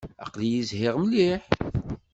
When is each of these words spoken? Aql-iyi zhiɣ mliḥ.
Aql-iyi 0.25 0.61
zhiɣ 0.69 0.95
mliḥ. 1.03 1.43